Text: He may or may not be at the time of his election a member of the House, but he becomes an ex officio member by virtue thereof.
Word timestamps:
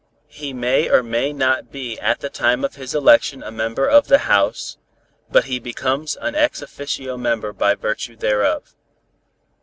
He 0.33 0.51
may 0.51 0.89
or 0.89 1.03
may 1.03 1.31
not 1.31 1.71
be 1.71 1.99
at 1.99 2.21
the 2.21 2.29
time 2.31 2.65
of 2.65 2.73
his 2.73 2.95
election 2.95 3.43
a 3.43 3.51
member 3.51 3.85
of 3.87 4.07
the 4.07 4.25
House, 4.27 4.79
but 5.31 5.45
he 5.45 5.59
becomes 5.59 6.15
an 6.19 6.33
ex 6.33 6.59
officio 6.63 7.17
member 7.17 7.53
by 7.53 7.75
virtue 7.75 8.15
thereof. 8.15 8.73